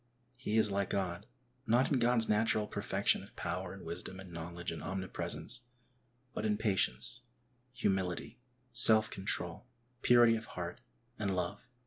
He 0.35 0.57
is 0.57 0.71
like 0.71 0.89
God, 0.89 1.27
not 1.67 1.91
in 1.91 1.99
God's 1.99 2.27
natural 2.27 2.65
perfection 2.65 3.21
of 3.21 3.35
power 3.35 3.71
and 3.71 3.85
wisdom 3.85 4.19
and 4.19 4.31
knowledge 4.33 4.71
and 4.71 4.81
omnipresence, 4.81 5.65
but 6.33 6.43
in 6.43 6.57
patience, 6.57 7.21
humility, 7.71 8.39
self 8.71 9.11
control, 9.11 9.67
purity 10.01 10.35
of 10.35 10.47
heart, 10.57 10.81
and 11.19 11.35
love. 11.35 11.67